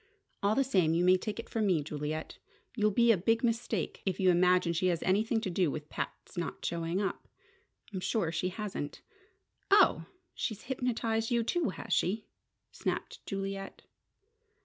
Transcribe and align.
All 0.41 0.55
the 0.55 0.63
same 0.63 0.95
you 0.95 1.05
may 1.05 1.15
take 1.15 1.39
it 1.39 1.47
from 1.47 1.67
me, 1.67 1.83
Juliet, 1.83 2.39
you'll 2.75 2.91
make 2.97 3.11
a 3.11 3.17
big 3.17 3.43
mistake 3.43 4.01
if 4.03 4.19
you 4.19 4.31
imagine 4.31 4.73
she 4.73 4.87
has 4.87 5.03
anything 5.03 5.39
to 5.41 5.49
do 5.51 5.69
with 5.69 5.89
Pat's 5.89 6.35
not 6.35 6.65
showing 6.65 6.99
up. 6.99 7.27
I'm 7.93 7.99
sure 7.99 8.31
she 8.31 8.49
hasn't." 8.49 9.01
"Oh! 9.69 10.07
She's 10.33 10.63
hypnotized 10.63 11.29
you, 11.29 11.43
too, 11.43 11.69
has 11.69 11.93
she?" 11.93 12.25
snapped 12.71 13.23
Juliet. 13.27 13.83